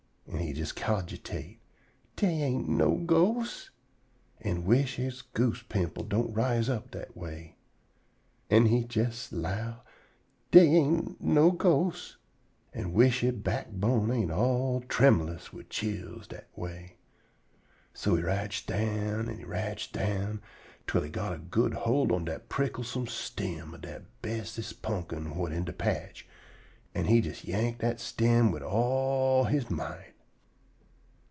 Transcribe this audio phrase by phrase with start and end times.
[0.33, 1.59] An' he jes cogitate,
[2.15, 3.69] "Dey ain't no ghosts,"
[4.39, 7.57] an' wish he goose pimples don't rise up dat way.
[8.49, 9.77] An' he jes 'low,
[10.49, 12.15] "Dey ain't no ghosts,"
[12.73, 16.95] an' wish he backbone ain't all trembulous wid chills dat way.
[17.93, 20.41] So he rotch down, an' he rotch down,
[20.87, 25.51] twell he git a good hold on dat pricklesome stem of dat bestest pumpkin whut
[25.51, 26.25] in de patch,
[26.95, 30.07] an' he jes yank dat stem wid all he might.